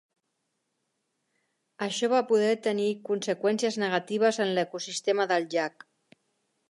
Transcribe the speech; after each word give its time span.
Això 1.87 2.09
va 2.13 2.23
poder 2.31 2.55
tenir 2.69 2.87
conseqüències 3.11 3.77
negatives 3.85 4.41
en 4.47 4.55
l'ecosistema 4.57 5.29
del 5.35 5.47
llac. 5.55 5.87